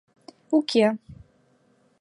Уке! 0.57 0.85